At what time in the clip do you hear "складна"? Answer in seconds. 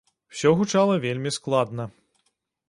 1.37-1.87